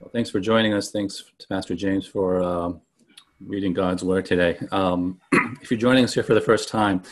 [0.00, 0.92] Well, thanks for joining us.
[0.92, 2.72] Thanks to Pastor James for uh,
[3.44, 4.56] reading God's Word today.
[4.70, 5.20] Um,
[5.60, 7.02] if you're joining us here for the first time,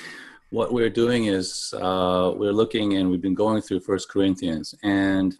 [0.50, 5.36] what we're doing is uh, we're looking and we've been going through First Corinthians, and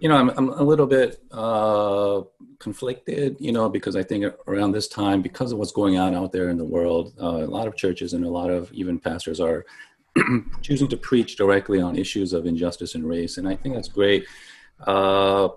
[0.00, 2.22] you know I'm, I'm a little bit uh,
[2.58, 6.32] conflicted, you know, because I think around this time, because of what's going on out
[6.32, 9.38] there in the world, uh, a lot of churches and a lot of even pastors
[9.38, 9.64] are
[10.62, 14.26] choosing to preach directly on issues of injustice and race, and I think that's great.
[14.84, 15.50] Uh,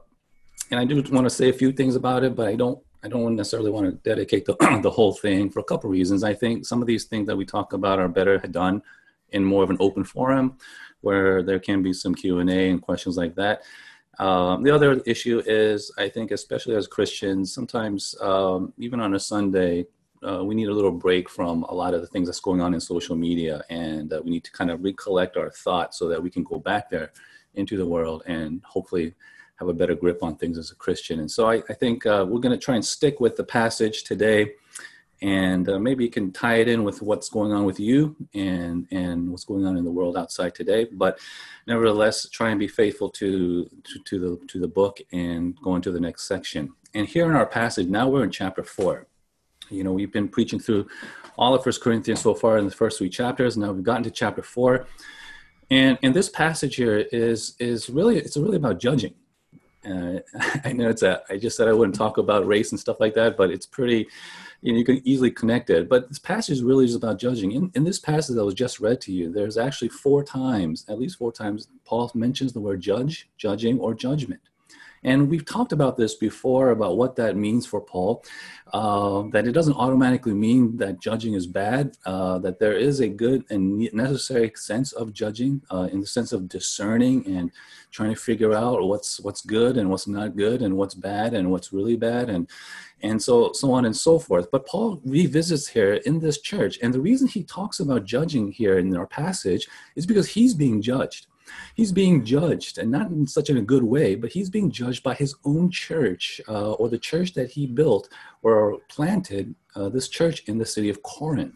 [0.71, 3.07] and I do want to say a few things about it, but I don't I
[3.07, 6.23] don't necessarily want to dedicate the, the whole thing for a couple of reasons.
[6.23, 8.81] I think some of these things that we talk about are better done
[9.29, 10.57] in more of an open forum
[11.01, 13.63] where there can be some Q&A and questions like that.
[14.19, 19.19] Um, the other issue is, I think, especially as Christians, sometimes um, even on a
[19.19, 19.85] Sunday,
[20.27, 22.73] uh, we need a little break from a lot of the things that's going on
[22.73, 26.21] in social media, and uh, we need to kind of recollect our thoughts so that
[26.21, 27.13] we can go back there
[27.53, 29.15] into the world and hopefully
[29.59, 31.19] have a better grip on things as a Christian.
[31.19, 34.03] And so I, I think uh, we're going to try and stick with the passage
[34.05, 34.53] today,
[35.21, 38.87] and uh, maybe you can tie it in with what's going on with you and
[38.91, 40.87] and what's going on in the world outside today.
[40.89, 41.19] But
[41.67, 45.91] nevertheless, try and be faithful to to, to the to the book and go into
[45.91, 46.71] the next section.
[46.95, 49.07] And here in our passage, now we're in chapter four.
[49.69, 50.87] You know, we've been preaching through
[51.37, 53.57] all of First Corinthians so far in the first three chapters.
[53.57, 54.87] Now we've gotten to chapter four.
[55.71, 59.13] And, and this passage here is is really it's really about judging
[59.89, 60.19] uh,
[60.63, 63.13] I know it's a, I just said I wouldn't talk about race and stuff like
[63.15, 64.07] that, but it's pretty,
[64.61, 65.89] you know, you can easily connect it.
[65.89, 67.51] But this passage is really is about judging.
[67.51, 70.99] In, in this passage that was just read to you, there's actually four times, at
[70.99, 74.41] least four times, Paul mentions the word judge, judging, or judgment.
[75.03, 78.23] And we've talked about this before about what that means for Paul,
[78.73, 83.07] uh, that it doesn't automatically mean that judging is bad, uh, that there is a
[83.07, 87.51] good and necessary sense of judging uh, in the sense of discerning and
[87.91, 91.49] trying to figure out what's what's good and what's not good and what's bad and
[91.49, 92.47] what's really bad and
[93.01, 94.51] and so so on and so forth.
[94.51, 98.77] But Paul revisits here in this church, and the reason he talks about judging here
[98.77, 101.27] in our passage is because he's being judged
[101.75, 105.13] he's being judged, and not in such a good way, but he's being judged by
[105.13, 108.09] his own church uh, or the church that he built
[108.41, 111.55] or planted, uh, this church in the city of Corinth.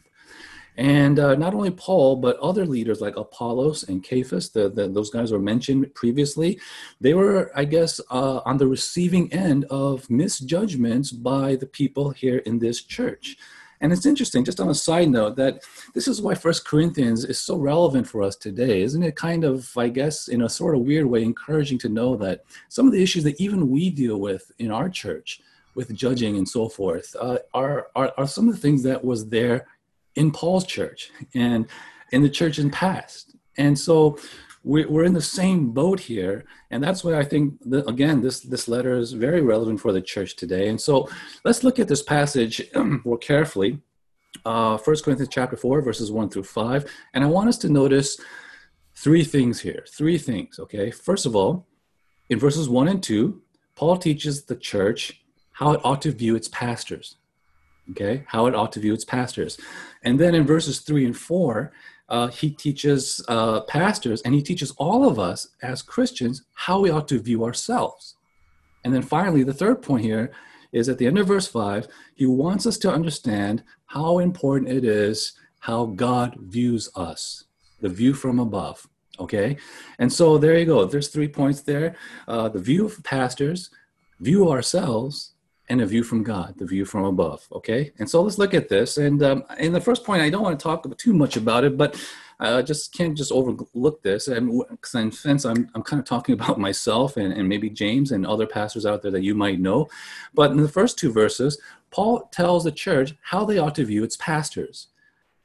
[0.76, 5.12] And uh, not only Paul, but other leaders like Apollos and Cephas, the, the, those
[5.12, 6.60] guys were mentioned previously,
[7.00, 12.38] they were, I guess, uh, on the receiving end of misjudgments by the people here
[12.38, 13.38] in this church.
[13.84, 15.62] And it's interesting, just on a side note, that
[15.94, 18.82] this is why First Corinthians is so relevant for us today.
[18.82, 22.16] Isn't it kind of, I guess, in a sort of weird way, encouraging to know
[22.16, 25.42] that some of the issues that even we deal with in our church,
[25.76, 29.28] with judging and so forth, uh, are, are, are some of the things that was
[29.28, 29.68] there
[30.16, 31.68] in Paul's church and
[32.14, 33.36] in the church in past.
[33.58, 34.18] And so
[34.64, 38.68] we're in the same boat here and that's why i think that, again this this
[38.68, 40.70] letter is very relevant for the church today.
[40.70, 41.10] And so
[41.44, 42.62] let's look at this passage
[43.06, 43.80] more carefully.
[44.46, 48.20] Uh, 1 corinthians chapter 4 verses 1 through 5 and i want us to notice
[48.96, 50.90] three things here three things okay?
[50.90, 51.68] First of all
[52.30, 53.42] in verses 1 and 2
[53.76, 57.18] paul teaches the church how it ought to view its pastors
[57.92, 58.24] okay?
[58.28, 59.58] How it ought to view its pastors.
[60.04, 61.72] And then in verses 3 and 4
[62.10, 66.90] uh, he teaches uh, pastors and he teaches all of us as Christians how we
[66.90, 68.16] ought to view ourselves.
[68.84, 70.32] And then finally, the third point here
[70.72, 74.84] is at the end of verse 5, he wants us to understand how important it
[74.84, 77.46] is how God views us,
[77.80, 78.86] the view from above.
[79.20, 79.56] Okay?
[80.00, 80.84] And so there you go.
[80.86, 81.96] There's three points there
[82.28, 83.70] uh, the view of pastors,
[84.20, 85.33] view ourselves,
[85.70, 87.48] and a view from God, the view from above.
[87.52, 88.98] Okay, and so let's look at this.
[88.98, 91.78] And um, in the first point, I don't want to talk too much about it,
[91.78, 91.96] but
[92.40, 94.28] I uh, just can't just overlook this.
[94.28, 98.46] And sense, I'm I'm kind of talking about myself and, and maybe James and other
[98.46, 99.88] pastors out there that you might know.
[100.34, 101.60] But in the first two verses,
[101.92, 104.88] Paul tells the church how they ought to view its pastors.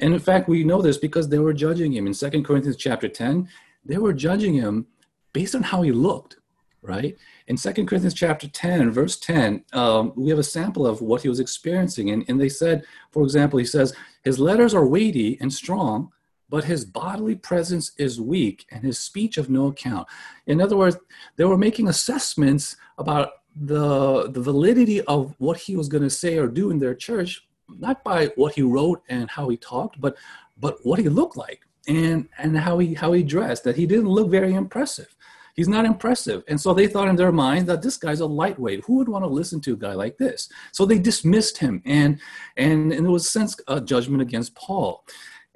[0.00, 3.09] And in fact, we know this because they were judging him in Second Corinthians chapter
[3.09, 3.49] 10.
[3.85, 4.87] They were judging him
[5.33, 6.39] based on how he looked,
[6.88, 7.16] right?
[7.49, 11.31] in 2 Corinthians chapter 10, verse 10, um, we have a sample of what he
[11.31, 12.11] was experiencing.
[12.11, 16.12] And, and they said, for example, he says, his letters are weighty and strong,
[16.50, 20.06] but his bodily presence is weak and his speech of no account.
[20.46, 20.99] In other words,
[21.37, 26.37] they were making assessments about the, the validity of what he was going to say
[26.37, 27.49] or do in their church,
[27.79, 30.19] not by what he wrote and how he talked, but,
[30.58, 34.08] but what he looked like and, and how, he, how he dressed, that he didn't
[34.08, 35.14] look very impressive.
[35.58, 36.44] He's not impressive.
[36.46, 38.84] And so they thought in their mind that this guy's a lightweight.
[38.84, 40.49] Who would want to listen to a guy like this?
[40.70, 41.82] So they dismissed him.
[41.84, 42.20] And,
[42.56, 45.05] and, and there was sense a judgment against Paul.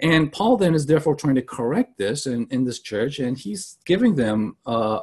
[0.00, 3.78] And Paul then is therefore trying to correct this in, in this church, and he's
[3.86, 5.02] giving them uh,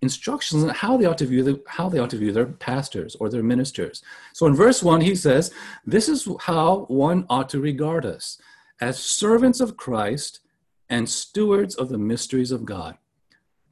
[0.00, 3.14] instructions on how they ought to view the, how they ought to view their pastors
[3.16, 4.02] or their ministers.
[4.32, 5.52] So in verse one, he says,
[5.84, 8.40] "This is how one ought to regard us
[8.80, 10.40] as servants of Christ
[10.88, 12.96] and stewards of the mysteries of God."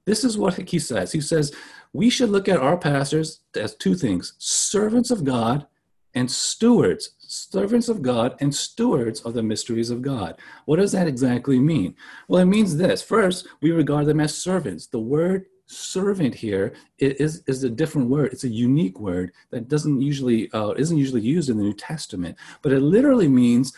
[0.04, 1.12] This is what he says.
[1.12, 1.52] He says
[1.92, 5.66] we should look at our pastors as two things: servants of God
[6.14, 10.38] and stewards, servants of God and stewards of the mysteries of God.
[10.66, 11.94] What does that exactly mean?
[12.28, 13.02] Well, it means this.
[13.02, 14.86] First, we regard them as servants.
[14.86, 18.32] The word servant here is, is a different word.
[18.32, 22.36] It's a unique word that doesn't usually uh, isn't usually used in the New Testament,
[22.60, 23.72] but it literally means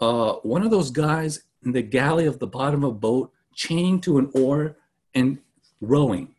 [0.00, 4.02] uh, one of those guys in the galley of the bottom of a boat, chained
[4.04, 4.76] to an oar
[5.14, 5.38] and
[5.80, 6.34] rowing,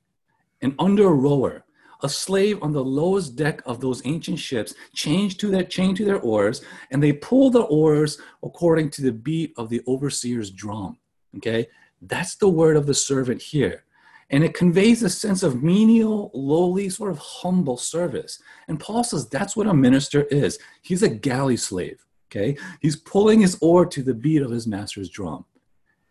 [0.62, 1.64] and under a rower.
[2.02, 6.06] A slave on the lowest deck of those ancient ships chained to their chained to
[6.06, 10.98] their oars, and they pull the oars according to the beat of the overseer's drum.
[11.36, 11.68] Okay,
[12.02, 13.84] that's the word of the servant here.
[14.32, 18.40] And it conveys a sense of menial, lowly, sort of humble service.
[18.68, 20.60] And Paul says that's what a minister is.
[20.84, 22.56] He's a galley slave, okay?
[22.80, 25.46] He's pulling his oar to the beat of his master's drum.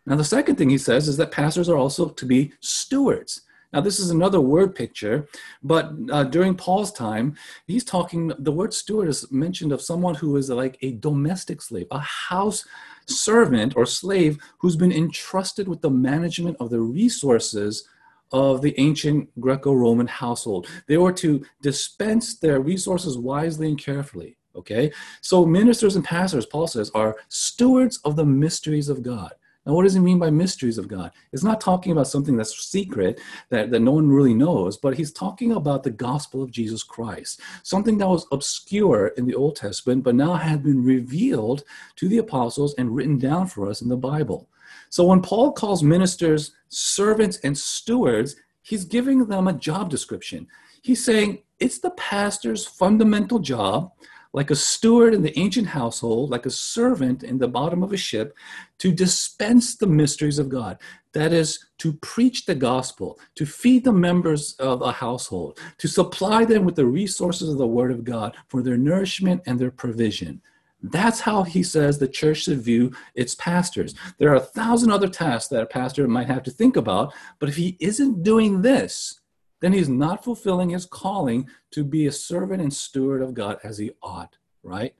[0.09, 3.41] Now, the second thing he says is that pastors are also to be stewards.
[3.71, 5.27] Now, this is another word picture,
[5.61, 7.35] but uh, during Paul's time,
[7.67, 11.85] he's talking, the word steward is mentioned of someone who is like a domestic slave,
[11.91, 12.65] a house
[13.05, 17.87] servant or slave who's been entrusted with the management of the resources
[18.31, 20.67] of the ancient Greco Roman household.
[20.87, 24.37] They were to dispense their resources wisely and carefully.
[24.55, 24.91] Okay?
[25.21, 29.33] So, ministers and pastors, Paul says, are stewards of the mysteries of God.
[29.69, 31.11] Now, what does he mean by mysteries of God?
[31.31, 35.11] It's not talking about something that's secret that, that no one really knows, but he's
[35.11, 40.03] talking about the gospel of Jesus Christ, something that was obscure in the Old Testament,
[40.03, 41.65] but now had been revealed
[41.97, 44.49] to the apostles and written down for us in the Bible.
[44.89, 50.47] So when Paul calls ministers servants and stewards, he's giving them a job description.
[50.81, 53.91] He's saying it's the pastor's fundamental job,
[54.33, 57.97] like a steward in the ancient household, like a servant in the bottom of a
[57.97, 58.35] ship,
[58.77, 60.77] to dispense the mysteries of God.
[61.13, 66.45] That is, to preach the gospel, to feed the members of a household, to supply
[66.45, 70.41] them with the resources of the word of God for their nourishment and their provision.
[70.81, 73.95] That's how he says the church should view its pastors.
[74.17, 77.49] There are a thousand other tasks that a pastor might have to think about, but
[77.49, 79.19] if he isn't doing this,
[79.61, 83.77] then he's not fulfilling his calling to be a servant and steward of God as
[83.77, 84.93] he ought, right?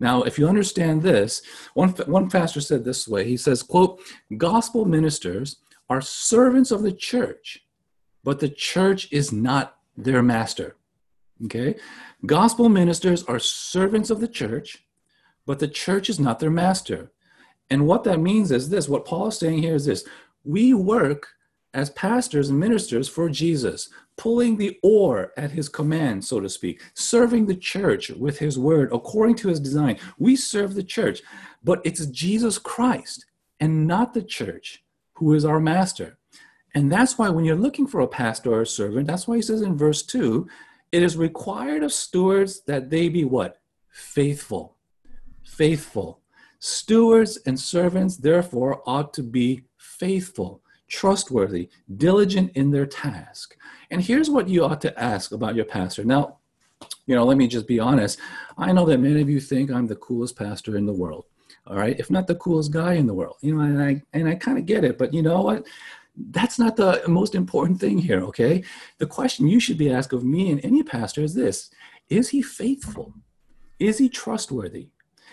[0.00, 1.42] Now, if you understand this,
[1.74, 4.00] one, one pastor said this way he says, quote,
[4.36, 5.56] gospel ministers
[5.88, 7.64] are servants of the church,
[8.22, 10.76] but the church is not their master.
[11.44, 11.76] Okay?
[12.26, 14.84] Gospel ministers are servants of the church,
[15.46, 17.12] but the church is not their master.
[17.70, 20.04] And what that means is this what Paul is saying here is this
[20.44, 21.28] we work
[21.74, 26.80] as pastors and ministers for Jesus, pulling the oar at his command, so to speak,
[26.94, 29.98] serving the church with his word according to his design.
[30.18, 31.20] We serve the church,
[31.62, 33.26] but it's Jesus Christ
[33.60, 34.84] and not the church
[35.14, 36.18] who is our master.
[36.74, 39.42] And that's why when you're looking for a pastor or a servant, that's why he
[39.42, 40.48] says in verse 2
[40.92, 43.60] it is required of stewards that they be what?
[43.90, 44.74] Faithful
[45.54, 46.20] faithful.
[46.58, 53.56] Stewards and servants, therefore, ought to be faithful, trustworthy, diligent in their task.
[53.90, 56.04] And here's what you ought to ask about your pastor.
[56.04, 56.38] Now,
[57.06, 58.18] you know, let me just be honest.
[58.58, 61.26] I know that many of you think I'm the coolest pastor in the world.
[61.66, 64.28] All right, if not the coolest guy in the world, you know, and I and
[64.28, 65.66] I kind of get it, but you know what?
[66.30, 68.62] That's not the most important thing here, okay?
[68.98, 71.70] The question you should be asked of me and any pastor is this
[72.10, 73.14] Is he faithful?
[73.78, 74.88] Is he trustworthy?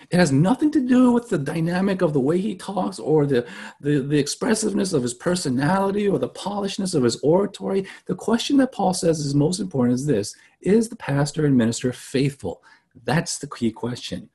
[0.10, 3.48] It has nothing to do with the dynamic of the way he talks or the,
[3.80, 7.86] the, the, expressiveness of his personality or the polishness of his oratory.
[8.08, 11.94] The question that Paul says is most important is this Is the pastor and minister
[11.94, 12.64] faithful?
[13.06, 14.30] That's the key question.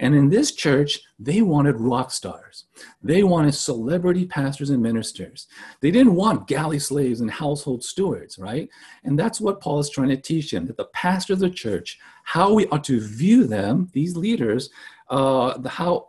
[0.00, 2.64] And in this church, they wanted rock stars.
[3.02, 5.46] They wanted celebrity pastors and ministers.
[5.82, 8.70] They didn't want galley slaves and household stewards, right?
[9.04, 11.98] And that's what Paul is trying to teach them that the pastor of the church,
[12.24, 14.70] how we ought to view them, these leaders,
[15.10, 16.08] uh, the, how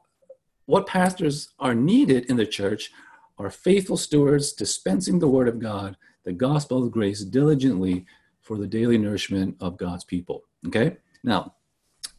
[0.65, 2.91] what pastors are needed in the church
[3.38, 8.05] are faithful stewards dispensing the word of God, the gospel of grace diligently
[8.39, 10.43] for the daily nourishment of God's people.
[10.67, 10.98] Okay?
[11.24, 11.55] Now,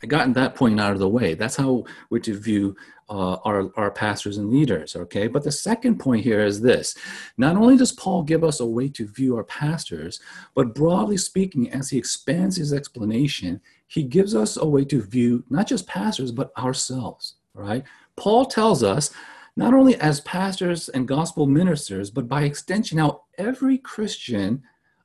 [0.02, 1.34] I gotten that point out of the way.
[1.34, 2.76] That's how we're to view
[3.08, 5.28] uh, our, our pastors and leaders, okay?
[5.28, 6.96] But the second point here is this
[7.36, 10.20] not only does Paul give us a way to view our pastors,
[10.54, 13.60] but broadly speaking, as he expands his explanation,
[13.92, 17.84] he gives us a way to view not just pastors, but ourselves, right?
[18.16, 19.12] Paul tells us
[19.54, 24.62] not only as pastors and gospel ministers, but by extension, how every Christian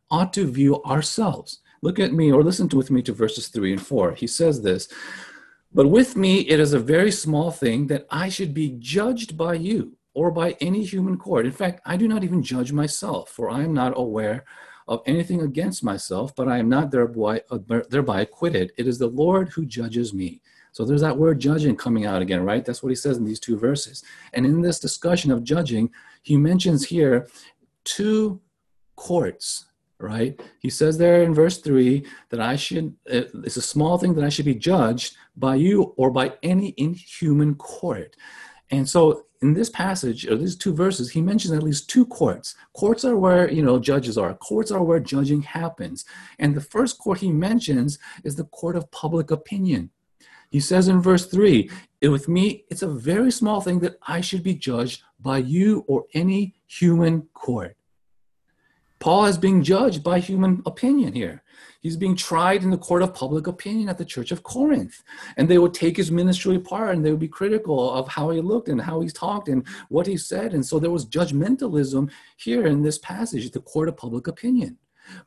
[0.09, 1.59] ought to view ourselves.
[1.81, 4.13] Look at me or listen to, with me to verses 3 and 4.
[4.13, 4.87] He says this
[5.73, 9.55] But with me it is a very small thing that I should be judged by
[9.55, 11.45] you or by any human court.
[11.45, 14.45] In fact, I do not even judge myself, for I am not aware
[14.87, 17.41] of anything against myself, but I am not thereby,
[17.89, 18.71] thereby acquitted.
[18.77, 20.41] It is the Lord who judges me.
[20.71, 22.63] So there's that word judging coming out again, right?
[22.63, 24.03] That's what he says in these two verses.
[24.33, 25.89] And in this discussion of judging,
[26.21, 27.27] he mentions here
[27.83, 28.39] two
[28.95, 29.65] courts,
[29.99, 30.39] right?
[30.59, 34.29] He says there in verse 3 that I should, it's a small thing that I
[34.29, 38.15] should be judged by you or by any inhuman court.
[38.69, 42.55] And so in this passage, or these two verses, he mentions at least two courts.
[42.73, 44.33] Courts are where, you know, judges are.
[44.33, 46.05] Courts are where judging happens.
[46.39, 49.91] And the first court he mentions is the court of public opinion.
[50.49, 51.69] He says in verse 3
[52.01, 56.05] With me, it's a very small thing that I should be judged by you or
[56.13, 57.76] any human court.
[58.99, 61.43] Paul is being judged by human opinion here.
[61.81, 65.03] He's being tried in the court of public opinion at the church of Corinth.
[65.37, 68.41] And they would take his ministry apart and they would be critical of how he
[68.41, 70.53] looked and how he's talked and what he said.
[70.53, 74.77] And so there was judgmentalism here in this passage, the court of public opinion.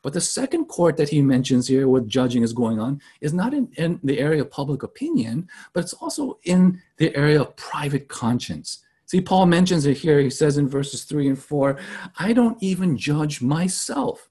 [0.03, 3.55] But the second court that he mentions here, where judging is going on, is not
[3.55, 8.09] in, in the area of public opinion, but it's also in the area of private
[8.09, 8.85] conscience.
[9.11, 10.21] See, Paul mentions it here.
[10.21, 11.77] He says in verses 3 and 4
[12.21, 14.29] I don't even judge myself.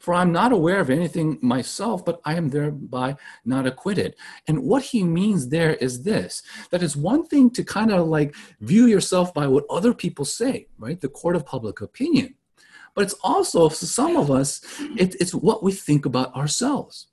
[0.00, 4.16] For I'm not aware of anything myself, but I am thereby not acquitted.
[4.48, 8.34] And what he means there is this that it's one thing to kind of like
[8.60, 11.00] view yourself by what other people say, right?
[11.00, 12.34] The court of public opinion
[12.94, 14.60] but it's also for some of us
[14.96, 17.07] it, it's what we think about ourselves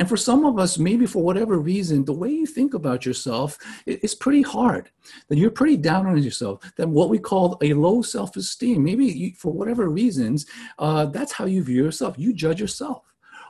[0.00, 3.58] and for some of us maybe for whatever reason the way you think about yourself
[3.84, 4.90] is pretty hard.
[5.28, 6.72] That you're pretty down on yourself.
[6.76, 10.46] That what we call a low self-esteem maybe you, for whatever reasons
[10.78, 12.14] uh, that's how you view yourself.
[12.18, 13.02] You judge yourself.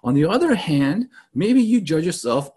[0.02, 2.50] On the other hand maybe you judge yourself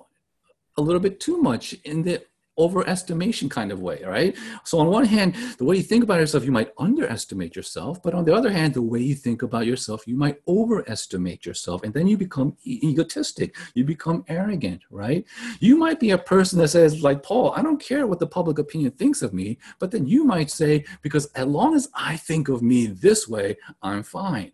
[0.78, 2.26] a little bit too much in the
[2.58, 4.36] overestimation kind of way, right?
[4.64, 8.14] So on one hand, the way you think about yourself, you might underestimate yourself, but
[8.14, 11.94] on the other hand, the way you think about yourself, you might overestimate yourself, and
[11.94, 15.26] then you become egotistic, you become arrogant, right?
[15.60, 18.60] You might be a person that says, like Paul, I don't care what the public
[18.60, 22.50] opinion thinks of me, but then you might say, because as long as I think
[22.50, 24.52] of me this way, I'm fine.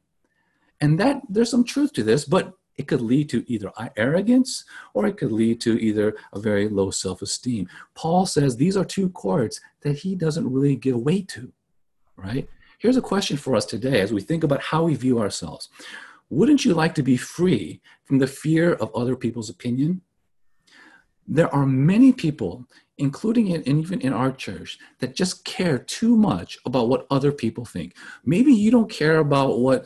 [0.81, 5.05] And that there's some truth to this, but it could lead to either arrogance or
[5.05, 7.67] it could lead to either a very low self esteem.
[7.93, 11.51] Paul says these are two courts that he doesn't really give weight to,
[12.15, 12.47] right?
[12.79, 15.67] Here's a question for us today as we think about how we view ourselves.
[16.29, 20.01] Wouldn't you like to be free from the fear of other people's opinion?
[21.27, 22.65] There are many people,
[22.97, 27.65] including in, even in our church, that just care too much about what other people
[27.65, 27.97] think.
[28.23, 29.85] Maybe you don't care about what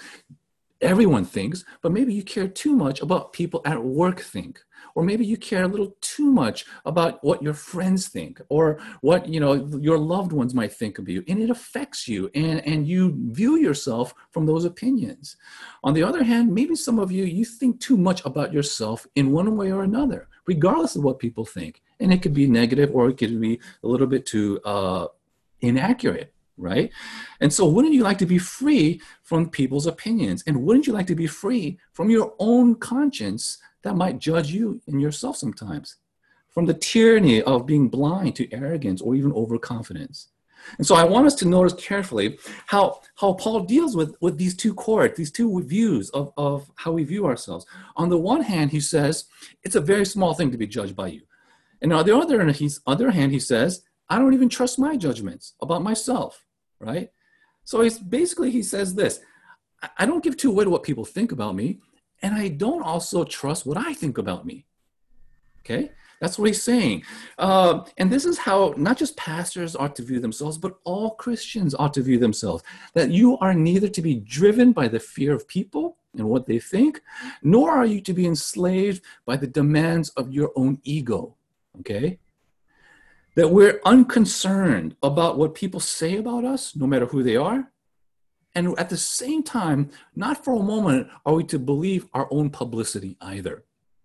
[0.84, 4.62] everyone thinks, but maybe you care too much about people at work think,
[4.96, 9.28] or maybe you care a little too much about what your friends think, or what
[9.28, 12.88] you know your loved ones might think of you, and it affects you, and and
[12.88, 15.38] you view yourself from those opinions.
[15.84, 19.32] On the other hand, maybe some of you you think too much about yourself in
[19.32, 23.10] one way or another, regardless of what people think, and it could be negative or
[23.10, 25.08] it could be a little bit too uh,
[25.62, 26.92] inaccurate right?
[27.40, 30.44] And so, wouldn't you like to be free from people's opinions?
[30.46, 34.82] And wouldn't you like to be free from your own conscience that might judge you
[34.88, 35.98] and yourself sometimes?
[36.50, 40.30] From the tyranny of being blind to arrogance or even overconfidence.
[40.78, 44.56] And so I want us to notice carefully how, how Paul deals with, with these
[44.56, 47.66] two courts, these two views of, of how we view ourselves.
[47.96, 49.26] On the one hand, he says,
[49.64, 51.22] it's a very small thing to be judged by you.
[51.82, 53.82] And on the other, he's, other hand, he says,
[54.14, 56.46] I don't even trust my judgments about myself,
[56.80, 57.10] right?
[57.64, 59.22] So he's basically he says this:
[59.98, 61.80] I don't give two away to what people think about me,
[62.22, 64.68] and I don't also trust what I think about me.
[65.62, 65.90] Okay,
[66.22, 67.02] that's what he's saying,
[67.40, 71.74] uh, and this is how not just pastors ought to view themselves, but all Christians
[71.74, 72.64] ought to view themselves.
[72.94, 76.60] That you are neither to be driven by the fear of people and what they
[76.60, 77.02] think,
[77.42, 81.36] nor are you to be enslaved by the demands of your own ego.
[81.80, 82.20] Okay,
[83.36, 87.72] that we're unconcerned about what people say about us, no matter who they are.
[88.56, 92.52] And at the same time, not for a moment are we to believe our own
[92.52, 93.64] publicity either.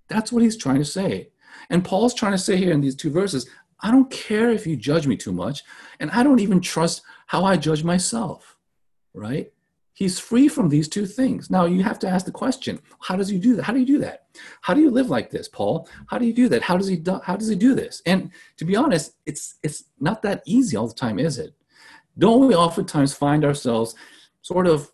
[0.09, 1.31] That's what he's trying to say.
[1.69, 3.49] And Paul's trying to say here in these two verses
[3.81, 5.63] I don't care if you judge me too much,
[6.01, 8.57] and I don't even trust how I judge myself,
[9.15, 9.53] right?
[9.99, 11.51] He's free from these two things.
[11.51, 13.65] Now you have to ask the question, how does he do that?
[13.65, 14.27] How do you do that?
[14.61, 15.89] How do you live like this, Paul?
[16.07, 16.63] How do you do that?
[16.63, 18.01] How does he do, how does he do this?
[18.07, 21.53] And to be honest, it's it's not that easy all the time, is it?
[22.17, 23.97] Don't we oftentimes find ourselves
[24.41, 24.93] sort of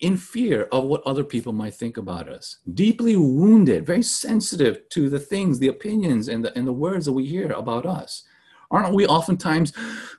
[0.00, 5.08] in fear of what other people might think about us, deeply wounded, very sensitive to
[5.08, 8.24] the things, the opinions, and the, and the words that we hear about us.
[8.72, 9.72] Aren't we oftentimes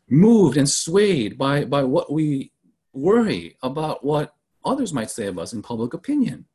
[0.10, 2.54] moved and swayed by, by what we
[2.94, 6.46] worry about what others might say of us in public opinion?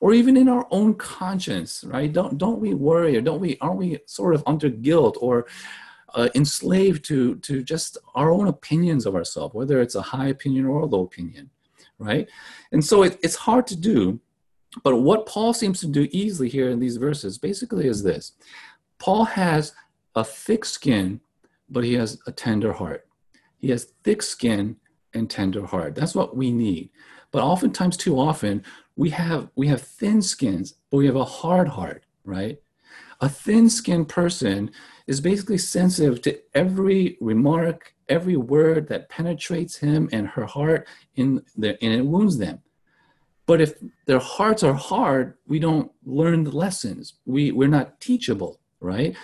[0.00, 2.12] Or even in our own conscience, right?
[2.12, 5.46] Don't, don't we worry or don't we, aren't we sort of under guilt or
[6.14, 10.66] uh, enslaved to, to just our own opinions of ourselves, whether it's a high opinion
[10.66, 11.50] or a low opinion?
[11.98, 12.28] right?
[12.72, 14.20] And so it, it's hard to do.
[14.82, 18.32] But what Paul seems to do easily here in these verses basically is this
[18.98, 19.72] Paul has
[20.14, 21.20] a thick skin,
[21.68, 23.06] but he has a tender heart.
[23.58, 24.76] He has thick skin
[25.14, 25.94] and tender heart.
[25.94, 26.90] That's what we need.
[27.30, 28.62] But oftentimes, too often,
[28.96, 32.58] we have we have thin skins, but we have a hard heart, right?
[33.20, 34.70] A thin-skinned person
[35.06, 41.42] is basically sensitive to every remark, every word that penetrates him and her heart in
[41.56, 42.60] the, and it wounds them.
[43.46, 43.74] But if
[44.06, 47.14] their hearts are hard, we don't learn the lessons.
[47.26, 49.16] We, we're not teachable, right?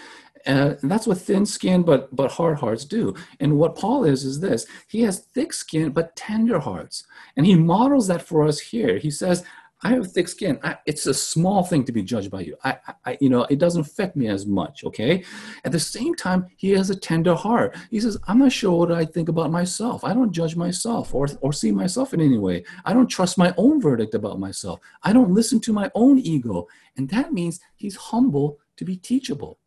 [0.47, 3.15] And that's what thin skin but but hard hearts do.
[3.41, 7.05] And what Paul is is this: he has thick skin but tender hearts,
[7.37, 8.99] and he models that for us here.
[8.99, 9.45] He says,
[9.83, 10.59] I have thick skin.
[10.63, 12.57] I, it's a small thing to be judged by you.
[12.65, 14.85] I, I, you know, it doesn't affect me as much.
[14.85, 15.25] Okay.
[15.65, 17.77] At the same time, he has a tender heart.
[17.91, 20.05] He says, "I'm not sure what I think about myself.
[20.05, 22.65] I don't judge myself or or see myself in any way.
[22.85, 24.81] I don't trust my own verdict about myself.
[25.03, 26.67] I don't listen to my own ego."
[26.97, 29.60] And that means he's humble to be teachable.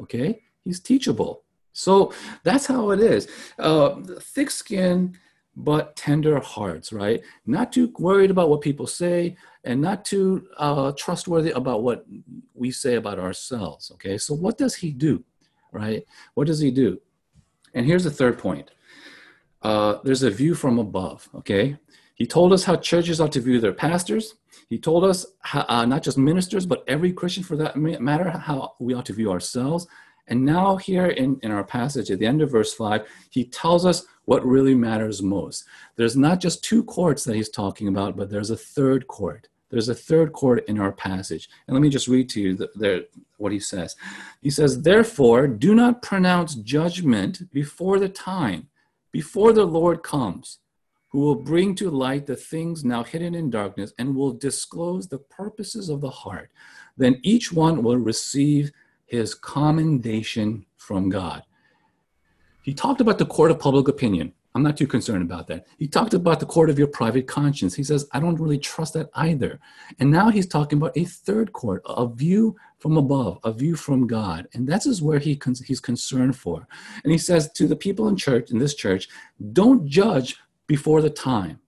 [0.00, 1.44] Okay, he's teachable.
[1.72, 2.12] So
[2.42, 3.28] that's how it is.
[3.58, 5.18] Uh, thick skin
[5.56, 7.22] but tender hearts, right?
[7.46, 12.04] Not too worried about what people say and not too uh, trustworthy about what
[12.54, 14.18] we say about ourselves, okay?
[14.18, 15.24] So, what does he do,
[15.72, 16.04] right?
[16.34, 17.00] What does he do?
[17.74, 18.70] And here's the third point
[19.62, 21.76] uh, there's a view from above, okay?
[22.14, 24.34] He told us how churches ought to view their pastors.
[24.68, 28.74] He told us how, uh, not just ministers, but every Christian for that matter, how
[28.80, 29.86] we ought to view ourselves.
[30.28, 33.86] And now, here in, in our passage at the end of verse 5, he tells
[33.86, 35.64] us what really matters most.
[35.94, 39.48] There's not just two courts that he's talking about, but there's a third court.
[39.70, 41.48] There's a third court in our passage.
[41.66, 43.94] And let me just read to you the, the, what he says.
[44.42, 48.68] He says, Therefore, do not pronounce judgment before the time,
[49.12, 50.58] before the Lord comes,
[51.08, 55.18] who will bring to light the things now hidden in darkness and will disclose the
[55.18, 56.50] purposes of the heart.
[56.96, 58.72] Then each one will receive
[59.06, 61.42] his commendation from God.
[62.62, 64.32] He talked about the court of public opinion.
[64.56, 65.66] I'm not too concerned about that.
[65.78, 67.74] He talked about the court of your private conscience.
[67.74, 69.60] He says, I don't really trust that either.
[70.00, 74.06] And now he's talking about a third court, a view from above, a view from
[74.06, 74.48] God.
[74.54, 76.66] And that's is where he he's concerned for.
[77.04, 79.08] And he says to the people in church, in this church,
[79.52, 81.60] don't judge before the time.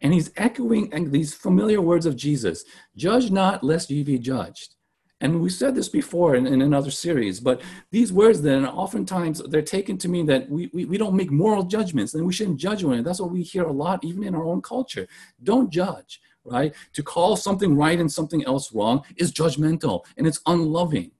[0.00, 2.64] And he's echoing these familiar words of Jesus
[2.96, 4.74] judge not, lest ye be judged.
[5.20, 9.62] And we said this before in, in another series, but these words then oftentimes they're
[9.62, 12.84] taken to mean that we, we, we don't make moral judgments and we shouldn't judge
[12.84, 13.02] one.
[13.02, 15.08] That's what we hear a lot, even in our own culture.
[15.42, 16.74] Don't judge, right?
[16.92, 21.12] To call something right and something else wrong is judgmental and it's unloving.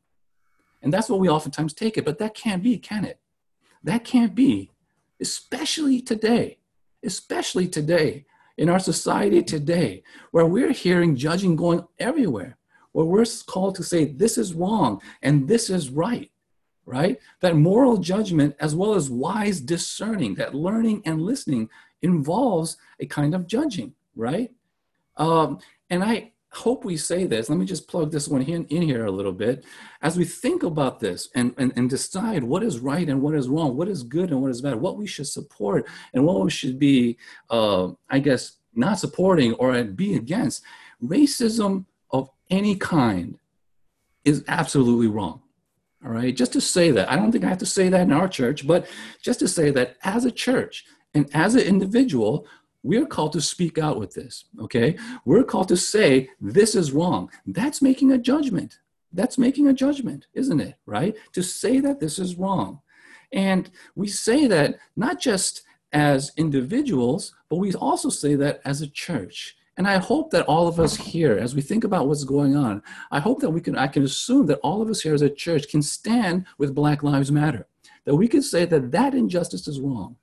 [0.82, 3.18] And that's what we oftentimes take it, but that can't be, can it?
[3.82, 4.72] That can't be,
[5.22, 6.58] especially today,
[7.06, 8.26] especially today,
[8.58, 12.56] in our society today, where we're hearing judging going everywhere
[12.96, 16.30] where we're called to say this is wrong and this is right,
[16.86, 17.18] right?
[17.42, 21.68] That moral judgment, as well as wise discerning, that learning and listening
[22.00, 24.50] involves a kind of judging, right?
[25.18, 25.58] Um,
[25.90, 27.48] and I hope we say this.
[27.48, 29.64] Let me just plug this one in, in here a little bit.
[30.02, 33.48] As we think about this and, and, and decide what is right and what is
[33.48, 36.50] wrong, what is good and what is bad, what we should support and what we
[36.50, 37.18] should be,
[37.50, 40.62] uh, I guess, not supporting or be against,
[41.02, 43.38] racism of any kind
[44.24, 45.42] is absolutely wrong.
[46.04, 48.12] All right, just to say that, I don't think I have to say that in
[48.12, 48.86] our church, but
[49.22, 52.46] just to say that as a church and as an individual,
[52.86, 54.96] we're called to speak out with this, okay?
[55.24, 57.30] We're called to say, this is wrong.
[57.46, 58.78] That's making a judgment.
[59.12, 60.76] That's making a judgment, isn't it?
[60.86, 61.16] Right?
[61.32, 62.80] To say that this is wrong.
[63.32, 68.88] And we say that not just as individuals, but we also say that as a
[68.88, 69.56] church.
[69.76, 72.82] And I hope that all of us here, as we think about what's going on,
[73.10, 75.28] I hope that we can, I can assume that all of us here as a
[75.28, 77.66] church can stand with Black Lives Matter.
[78.04, 80.16] That we can say that that injustice is wrong.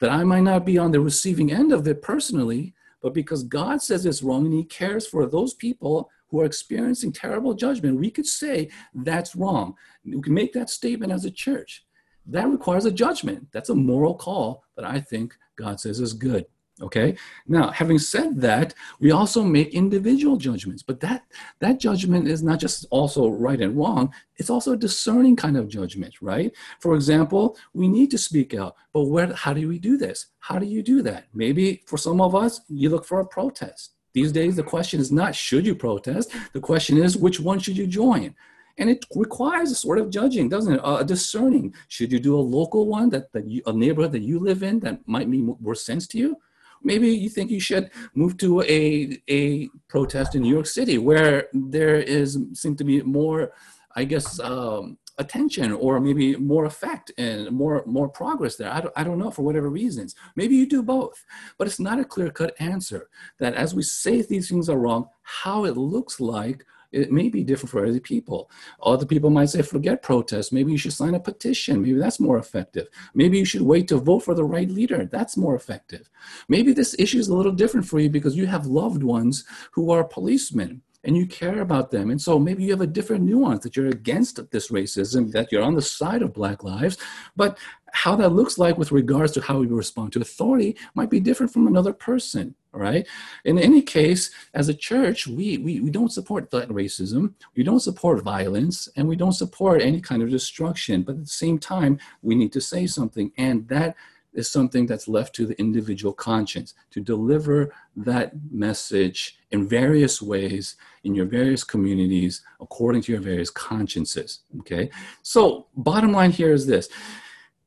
[0.00, 3.82] That I might not be on the receiving end of it personally, but because God
[3.82, 8.10] says it's wrong and He cares for those people who are experiencing terrible judgment, we
[8.10, 9.74] could say that's wrong.
[10.04, 11.84] We can make that statement as a church.
[12.26, 13.48] That requires a judgment.
[13.52, 16.46] That's a moral call that I think God says is good.
[16.82, 17.14] Okay.
[17.46, 21.24] Now, having said that, we also make individual judgments, but that
[21.60, 24.14] that judgment is not just also right and wrong.
[24.36, 26.52] It's also a discerning kind of judgment, right?
[26.80, 29.32] For example, we need to speak out, but where?
[29.32, 30.26] How do we do this?
[30.38, 31.26] How do you do that?
[31.34, 33.92] Maybe for some of us, you look for a protest.
[34.14, 36.32] These days, the question is not should you protest.
[36.52, 38.34] The question is which one should you join.
[38.78, 40.80] And it requires a sort of judging, doesn't it?
[40.82, 41.74] A discerning.
[41.88, 44.80] Should you do a local one that, that you, a neighborhood that you live in
[44.80, 46.36] that might make more sense to you?
[46.82, 51.48] Maybe you think you should move to a, a protest in New York City where
[51.52, 53.52] there is seem to be more,
[53.94, 58.72] I guess, um, attention or maybe more effect and more more progress there.
[58.72, 60.14] I don't, I don't know for whatever reasons.
[60.34, 61.24] Maybe you do both,
[61.58, 65.08] but it's not a clear cut answer that as we say these things are wrong,
[65.22, 68.50] how it looks like it may be different for other people.
[68.82, 70.52] Other people might say, forget protests.
[70.52, 71.82] Maybe you should sign a petition.
[71.82, 72.88] Maybe that's more effective.
[73.14, 75.04] Maybe you should wait to vote for the right leader.
[75.04, 76.10] That's more effective.
[76.48, 79.90] Maybe this issue is a little different for you because you have loved ones who
[79.90, 82.10] are policemen and you care about them.
[82.10, 85.62] And so maybe you have a different nuance that you're against this racism, that you're
[85.62, 86.98] on the side of Black lives.
[87.36, 87.58] But
[87.92, 91.52] how that looks like with regards to how we respond to authority might be different
[91.52, 93.06] from another person right?
[93.44, 97.80] In any case as a church we, we we don't support that racism we don't
[97.80, 101.02] support violence and we don't support any kind of destruction.
[101.02, 103.96] But at the same time we need to say something and that
[104.32, 110.76] is something that's left to the individual conscience to deliver that message in various ways
[111.02, 114.90] in your various communities according to your various consciences okay?
[115.22, 116.88] So bottom line here is this.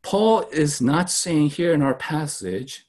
[0.01, 2.85] Paul is not saying here in our passage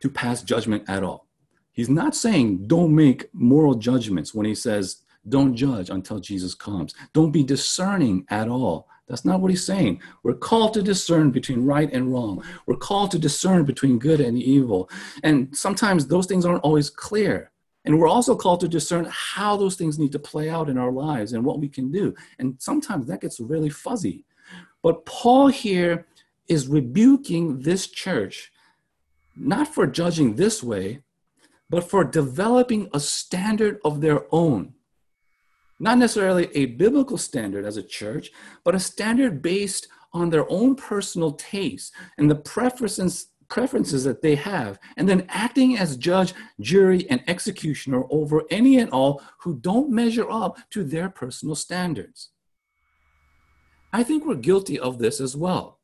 [0.00, 1.26] to pass judgment at all.
[1.72, 6.94] He's not saying don't make moral judgments when he says don't judge until Jesus comes.
[7.12, 8.88] Don't be discerning at all.
[9.08, 10.00] That's not what he's saying.
[10.22, 12.42] We're called to discern between right and wrong.
[12.66, 14.90] We're called to discern between good and evil.
[15.22, 17.52] And sometimes those things aren't always clear.
[17.84, 20.90] And we're also called to discern how those things need to play out in our
[20.90, 22.14] lives and what we can do.
[22.40, 24.24] And sometimes that gets really fuzzy.
[24.82, 26.06] But Paul here
[26.48, 28.50] is rebuking this church,
[29.36, 31.00] not for judging this way,
[31.68, 34.74] but for developing a standard of their own.
[35.78, 38.30] Not necessarily a biblical standard as a church,
[38.64, 44.34] but a standard based on their own personal tastes and the preferences preferences that they
[44.34, 49.88] have, and then acting as judge, jury, and executioner over any and all who don't
[49.88, 52.30] measure up to their personal standards.
[53.92, 55.76] I think we're guilty of this as well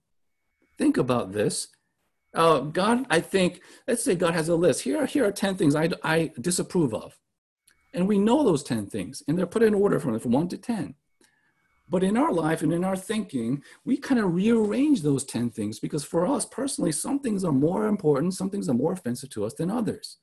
[0.82, 1.68] think about this.
[2.34, 4.82] Uh, God, I think, let's say God has a list.
[4.82, 7.18] Here, are, here are 10 things I, I disapprove of.
[7.94, 10.56] And we know those 10 things, and they're put in order from, from 1 to
[10.56, 10.94] 10.
[11.88, 15.78] But in our life and in our thinking, we kind of rearrange those 10 things
[15.78, 19.44] because for us personally, some things are more important, some things are more offensive to
[19.44, 20.16] us than others.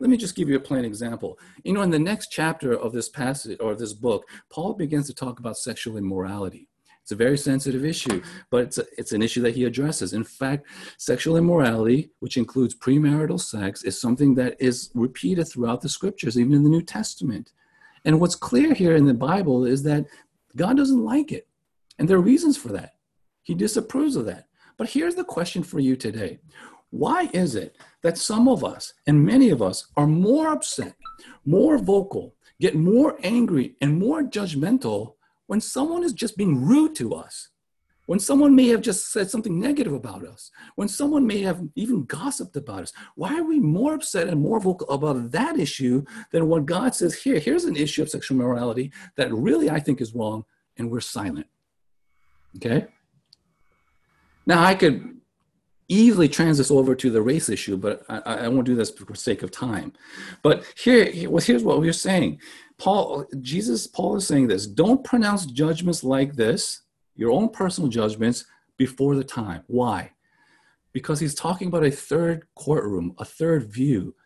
[0.00, 1.38] Let me just give you a plain example.
[1.62, 5.14] You know, in the next chapter of this passage or this book, Paul begins to
[5.14, 6.68] talk about sexual immorality.
[7.02, 10.12] It's a very sensitive issue, but it's, a, it's an issue that he addresses.
[10.12, 10.66] In fact,
[10.98, 16.54] sexual immorality, which includes premarital sex, is something that is repeated throughout the scriptures, even
[16.54, 17.52] in the New Testament.
[18.04, 20.06] And what's clear here in the Bible is that
[20.54, 21.48] God doesn't like it.
[21.98, 22.92] And there are reasons for that.
[23.42, 24.46] He disapproves of that.
[24.76, 26.38] But here's the question for you today
[26.90, 30.94] Why is it that some of us, and many of us, are more upset,
[31.44, 35.14] more vocal, get more angry, and more judgmental
[35.52, 37.50] when someone is just being rude to us,
[38.06, 42.06] when someone may have just said something negative about us, when someone may have even
[42.06, 46.48] gossiped about us, why are we more upset and more vocal about that issue than
[46.48, 47.38] what God says here?
[47.38, 50.46] Here's an issue of sexual morality that really I think is wrong,
[50.78, 51.48] and we're silent.
[52.56, 52.86] Okay?
[54.46, 55.20] Now, I could
[55.86, 59.14] easily trans this over to the race issue, but I, I won't do this for
[59.14, 59.92] sake of time.
[60.42, 62.40] But here, here's what we're saying.
[62.82, 66.82] Paul, Jesus, Paul is saying this don't pronounce judgments like this,
[67.14, 68.44] your own personal judgments,
[68.76, 69.62] before the time.
[69.68, 70.10] Why?
[70.92, 74.16] Because he's talking about a third courtroom, a third view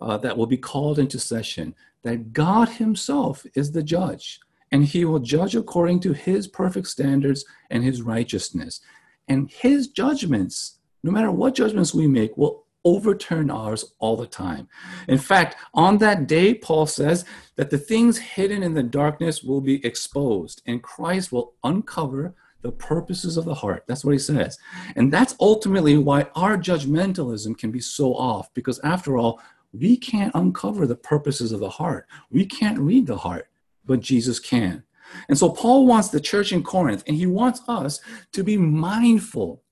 [0.00, 1.74] uh, that will be called into session,
[2.04, 4.40] that God himself is the judge,
[4.72, 8.80] and he will judge according to his perfect standards and his righteousness.
[9.28, 14.68] And his judgments, no matter what judgments we make, will overturn ours all the time.
[15.08, 17.24] In fact, on that day, Paul says
[17.56, 22.70] that the things hidden in the darkness will be exposed, and Christ will uncover the
[22.70, 23.82] purposes of the heart.
[23.86, 24.58] That's what he says.
[24.94, 29.40] And that's ultimately why our judgmentalism can be so off, because after all,
[29.72, 32.06] we can't uncover the purposes of the heart.
[32.30, 33.48] We can't read the heart,
[33.84, 34.84] but Jesus can.
[35.28, 38.00] And so Paul wants the church in Corinth, and he wants us
[38.32, 39.62] to be mindful,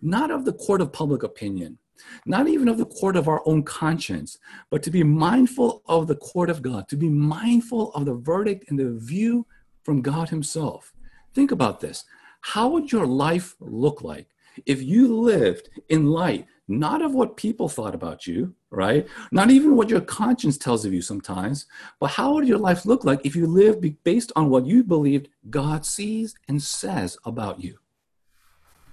[0.00, 1.78] not of the court of public opinion,
[2.26, 4.38] not even of the court of our own conscience,
[4.70, 8.64] but to be mindful of the court of God, to be mindful of the verdict
[8.68, 9.46] and the view
[9.82, 10.92] from God Himself.
[11.34, 12.04] Think about this.
[12.40, 14.28] How would your life look like
[14.66, 19.06] if you lived in light not of what people thought about you, right?
[19.32, 21.66] Not even what your conscience tells of you sometimes,
[21.98, 25.28] but how would your life look like if you lived based on what you believed
[25.50, 27.78] God sees and says about you?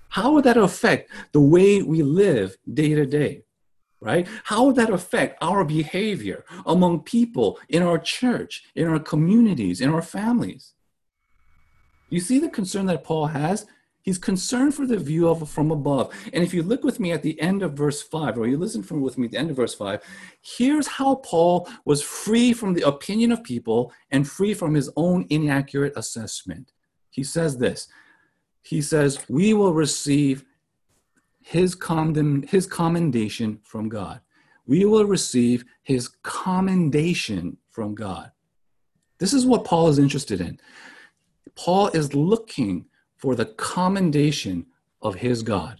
[0.10, 3.44] How would that affect the way we live day to day?
[4.00, 4.28] Right?
[4.44, 9.90] How would that affect our behavior among people in our church, in our communities, in
[9.90, 10.74] our families?
[12.10, 13.66] You see the concern that Paul has?
[14.08, 16.14] He's concerned for the view of from above.
[16.32, 18.82] And if you look with me at the end of verse 5, or you listen
[18.82, 20.02] from with me at the end of verse 5,
[20.42, 25.26] here's how Paul was free from the opinion of people and free from his own
[25.30, 26.72] inaccurate assessment.
[27.10, 27.90] He says this.
[28.68, 30.44] He says, We will receive
[31.42, 34.20] his, condemn, his commendation from God.
[34.66, 38.32] We will receive his commendation from God.
[39.20, 40.60] This is what Paul is interested in.
[41.56, 44.66] Paul is looking for the commendation
[45.02, 45.80] of his God.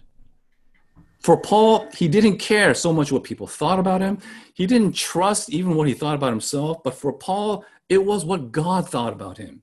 [1.20, 4.16] For Paul, he didn't care so much what people thought about him.
[4.54, 6.82] He didn't trust even what he thought about himself.
[6.82, 9.62] But for Paul, it was what God thought about him.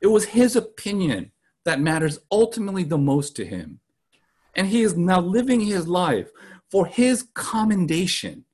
[0.00, 1.30] It was his opinion
[1.66, 3.80] that matters ultimately the most to him.
[4.54, 6.30] And he is now living his life
[6.70, 8.46] for his commendation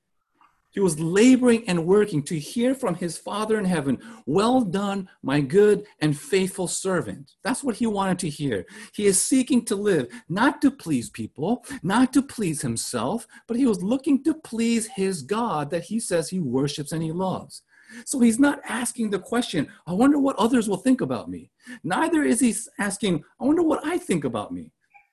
[0.73, 5.43] he was laboring and working to hear from his Father in heaven, Well done, my
[5.43, 7.33] good and faithful servant.
[7.45, 8.65] That's what he wanted to hear.
[8.95, 13.67] He is seeking to live not to please people, not to please himself, but he
[13.67, 17.63] was looking to please his God that he says he worships and he loves.
[18.05, 21.51] So he's not asking the question, I wonder what others will think about me.
[21.85, 24.73] Neither is he asking, I wonder what I think about me.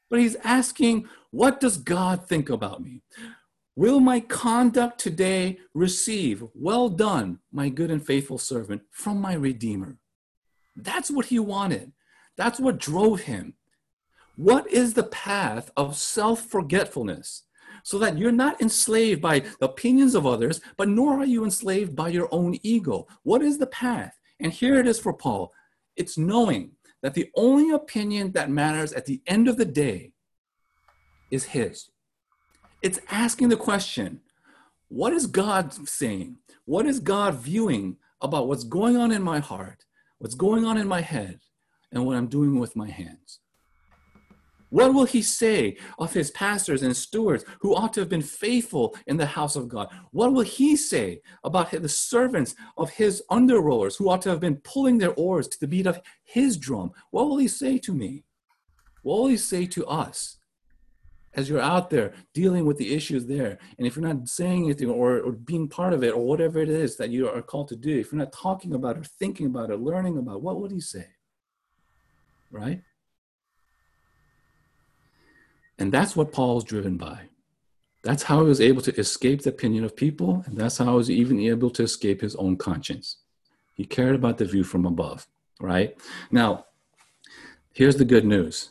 [0.09, 3.03] But he's asking, what does God think about me?
[3.75, 9.97] Will my conduct today receive, well done, my good and faithful servant, from my Redeemer?
[10.75, 11.93] That's what he wanted.
[12.35, 13.53] That's what drove him.
[14.35, 17.43] What is the path of self forgetfulness?
[17.83, 21.95] So that you're not enslaved by the opinions of others, but nor are you enslaved
[21.95, 23.07] by your own ego.
[23.23, 24.19] What is the path?
[24.39, 25.53] And here it is for Paul
[25.99, 26.71] it's knowing
[27.03, 30.13] that the only opinion that matters at the end of the day
[31.29, 31.91] is his.
[32.81, 34.21] It's asking the question
[34.87, 36.37] what is God saying?
[36.65, 39.85] What is God viewing about what's going on in my heart,
[40.17, 41.41] what's going on in my head,
[41.91, 43.39] and what I'm doing with my hands?
[44.69, 48.95] What will he say of his pastors and stewards who ought to have been faithful
[49.08, 49.89] in the house of God?
[50.12, 54.39] What will he say about the servants of his under rowers who ought to have
[54.39, 56.91] been pulling their oars to the beat of his drum?
[57.12, 58.23] What will he say to me?
[59.01, 60.39] What will he say to us?
[61.36, 64.89] as you're out there dealing with the issues there and if you're not saying anything
[64.89, 67.75] or, or being part of it or whatever it is that you are called to
[67.75, 70.60] do if you're not talking about it or thinking about it learning about it, what
[70.60, 71.05] would he say
[72.51, 72.82] right
[75.79, 77.21] and that's what paul's driven by.
[78.03, 80.95] That's how he was able to escape the opinion of people and that's how he
[80.95, 83.17] was even able to escape his own conscience.
[83.73, 85.27] He cared about the view from above
[85.59, 85.97] right?
[86.31, 86.65] Now
[87.73, 88.69] here's the good news.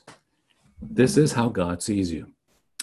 [0.81, 2.29] This is how god sees you.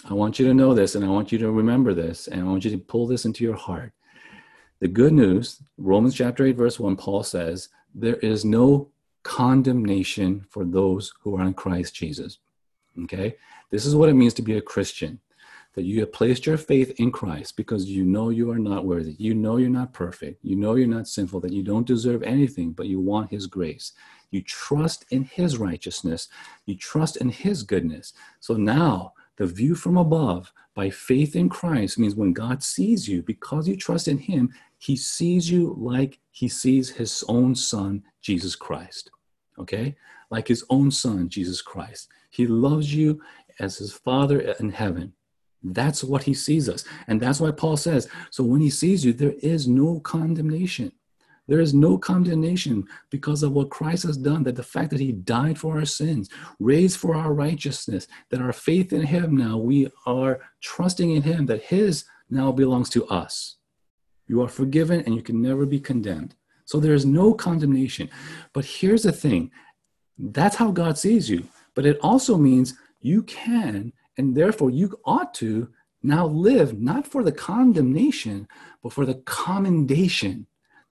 [0.08, 2.44] I want you to know this and I want you to remember this and I
[2.44, 3.92] want you to pull this into your heart.
[4.78, 8.90] The good news, Romans chapter 8, verse 1, Paul says, there is no
[9.22, 12.38] condemnation for those who are in Christ Jesus.
[13.04, 13.36] Okay?
[13.70, 15.20] This is what it means to be a Christian
[15.76, 19.14] that you have placed your faith in Christ because you know you are not worthy.
[19.18, 20.42] You know you're not perfect.
[20.42, 23.92] You know you're not sinful, that you don't deserve anything, but you want His grace.
[24.30, 26.28] You trust in His righteousness.
[26.64, 28.14] You trust in His goodness.
[28.40, 33.22] So now, the view from above by faith in Christ means when God sees you,
[33.22, 38.56] because you trust in Him, He sees you like He sees His own Son, Jesus
[38.56, 39.10] Christ.
[39.58, 39.94] Okay?
[40.30, 42.08] Like His own Son, Jesus Christ.
[42.30, 43.20] He loves you
[43.60, 45.12] as His Father in heaven.
[45.62, 46.84] That's what He sees us.
[47.08, 50.92] And that's why Paul says, so when He sees you, there is no condemnation.
[51.48, 55.12] There is no condemnation because of what Christ has done, that the fact that he
[55.12, 59.88] died for our sins, raised for our righteousness, that our faith in him now, we
[60.06, 63.56] are trusting in him, that his now belongs to us.
[64.26, 66.34] You are forgiven and you can never be condemned.
[66.64, 68.10] So there is no condemnation.
[68.52, 69.52] But here's the thing
[70.18, 71.46] that's how God sees you.
[71.74, 75.68] But it also means you can, and therefore you ought to
[76.02, 78.48] now live not for the condemnation,
[78.82, 80.46] but for the commendation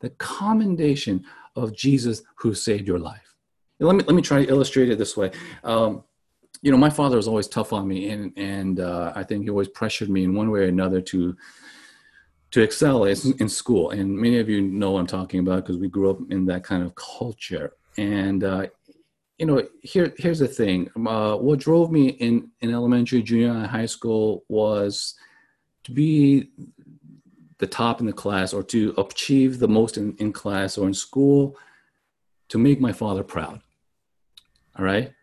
[0.05, 3.35] the commendation of Jesus who saved your life.
[3.79, 5.31] Let me, let me try to illustrate it this way.
[5.63, 6.03] Um,
[6.61, 9.49] you know, my father was always tough on me, and and uh, I think he
[9.49, 11.35] always pressured me in one way or another to
[12.51, 13.89] to excel in school.
[13.89, 16.63] And many of you know what I'm talking about because we grew up in that
[16.63, 17.73] kind of culture.
[17.97, 18.67] And uh,
[19.37, 20.89] you know, here here's the thing.
[20.95, 25.15] Uh, what drove me in in elementary, junior, and high school was
[25.83, 26.49] to be
[27.57, 30.93] the top in the class or to achieve the most in, in class or in
[30.93, 31.55] school
[32.49, 33.61] to make my father proud.
[34.77, 35.13] All right.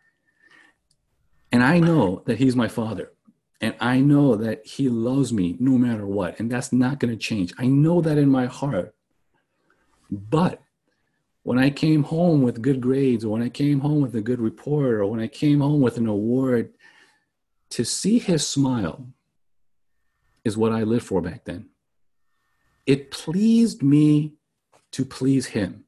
[1.50, 3.12] And I know that he's my father.
[3.60, 6.40] And I know that he loves me no matter what.
[6.40, 7.52] And that's not going to change.
[7.58, 8.94] I know that in my heart.
[10.10, 10.60] But
[11.42, 14.40] when I came home with good grades, or when I came home with a good
[14.40, 16.72] report, or when I came home with an award,
[17.70, 19.06] to see his smile
[20.44, 21.70] is what I lived for back then.
[22.86, 24.34] It pleased me
[24.92, 25.84] to please him.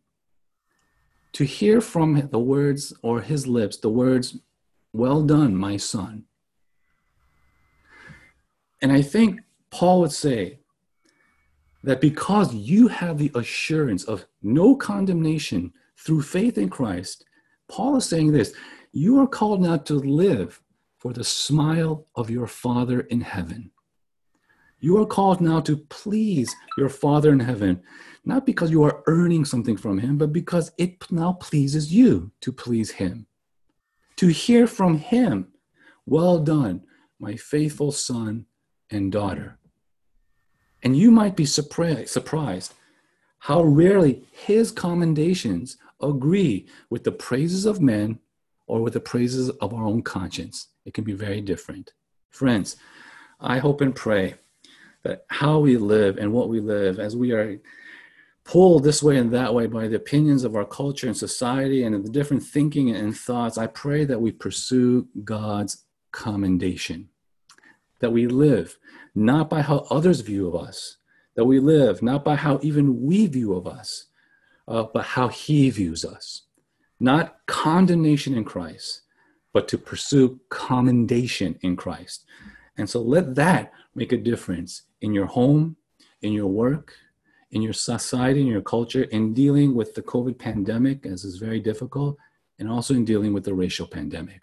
[1.35, 4.38] To hear from the words or his lips, the words,
[4.93, 6.25] well done, my son.
[8.81, 9.40] And I think
[9.71, 10.61] Paul would say
[11.85, 17.25] that because you have the assurance of no condemnation through faith in Christ,
[17.68, 18.55] Paul is saying this
[18.92, 20.61] you are called now to live
[20.99, 23.70] for the smile of your Father in heaven.
[24.81, 27.83] You are called now to please your Father in heaven,
[28.25, 32.53] not because you are earning something from Him, but because it now pleases you to
[32.53, 33.27] please Him
[34.16, 35.49] to hear from him,
[36.07, 36.83] Well done,
[37.18, 38.47] my faithful son
[38.90, 39.59] and daughter.
[40.85, 42.75] And you might be surprised
[43.38, 48.18] how rarely his commendations agree with the praises of men
[48.66, 50.68] or with the praises of our own conscience.
[50.85, 51.92] It can be very different.
[52.31, 52.77] Friends,
[53.40, 54.35] I hope and pray
[55.03, 57.59] that how we live and what we live as we are
[58.44, 62.05] pulled this way and that way by the opinions of our culture and society and
[62.05, 67.09] the different thinking and thoughts, I pray that we pursue God's commendation,
[68.01, 68.79] that we live
[69.14, 70.96] not by how others view of us,
[71.35, 74.07] that we live not by how even we view of us,
[74.68, 76.42] uh, but how He views us.
[77.00, 79.03] Not condemnation in Christ,
[79.53, 82.24] but to pursue commendation in Christ.
[82.77, 85.77] And so let that make a difference in your home,
[86.22, 86.94] in your work,
[87.50, 91.61] in your society, in your culture, in dealing with the COVID pandemic, as is very
[91.61, 92.16] difficult,
[92.59, 94.42] and also in dealing with the racial pandemic.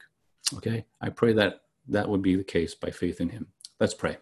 [0.56, 3.48] Okay, I pray that that would be the case by faith in Him.
[3.80, 4.18] Let's pray.